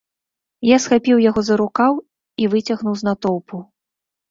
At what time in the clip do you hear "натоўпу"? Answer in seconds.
3.11-3.57